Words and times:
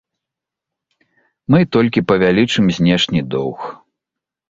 Мы 1.53 1.59
толькі 1.79 2.05
павялічым 2.15 2.65
знешні 2.81 3.21
доўг. 3.37 3.73